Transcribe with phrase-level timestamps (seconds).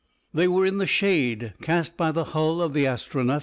[0.33, 3.39] They were in the shade cast by the hull of the Astronef.